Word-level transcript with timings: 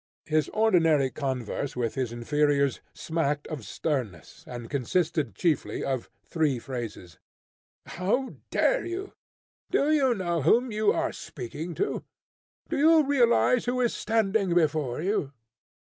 His 0.25 0.49
ordinary 0.49 1.11
converse 1.11 1.75
with 1.75 1.93
his 1.93 2.11
inferiors 2.11 2.79
smacked 2.91 3.45
of 3.49 3.63
sternness, 3.63 4.43
and 4.47 4.67
consisted 4.67 5.35
chiefly 5.35 5.83
of 5.85 6.09
three 6.25 6.57
phrases: 6.57 7.19
"How 7.85 8.33
dare 8.49 8.83
you?" 8.83 9.13
"Do 9.69 9.91
you 9.91 10.15
know 10.15 10.41
whom 10.41 10.71
you 10.71 10.91
are 10.91 11.13
speaking 11.13 11.75
to?" 11.75 12.03
"Do 12.67 12.77
you 12.79 13.03
realise 13.05 13.65
who 13.65 13.79
is 13.79 13.93
standing 13.93 14.55
before 14.55 15.03
you?" 15.03 15.33